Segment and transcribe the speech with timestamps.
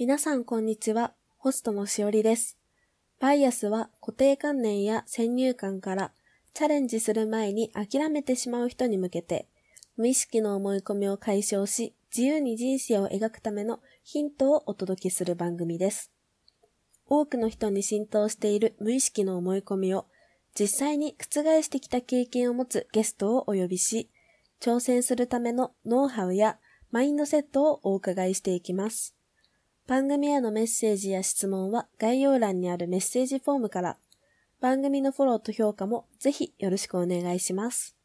[0.00, 1.12] 皆さんこんにちは。
[1.36, 2.56] ホストのしおりです。
[3.20, 6.12] バイアスは固定観念や先入観から
[6.54, 9.46] チャレンジする前に諦めてしまう人に向けて、
[9.98, 16.10] 無意識の思い込みを解消し、自由に人生を描くためのヒントをお届けする番組です。
[17.06, 20.06] 多くの人に浸透している無意識の思い込みを
[20.58, 24.08] 実際に覆してきた経験を持つゲストをお呼びし、
[24.62, 26.56] 挑戦するためのノウハウや
[26.90, 29.14] マインドセットをお伺いしていきます。
[29.90, 33.98] 番組へのメッセージや質問は概要欄にあるメッセージフォームから、
[34.60, 37.96] 番組のフォローと評価もぜひよろしくお願いします。